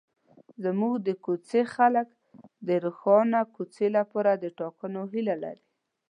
زموږ 0.63 0.93
د 1.07 1.09
کوڅې 1.25 1.61
خلک 1.75 2.07
د 2.67 2.69
روښانه 2.85 3.39
کوڅې 3.55 3.87
لپاره 3.97 4.31
د 4.43 4.45
ټاکنو 4.59 5.01
هیله 5.13 5.35
لري. 5.43 5.65